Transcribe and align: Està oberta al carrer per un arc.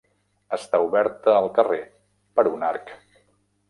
Està 0.57 0.79
oberta 0.85 1.37
al 1.43 1.51
carrer 1.59 1.81
per 2.39 2.49
un 2.57 2.71
arc. 2.75 2.95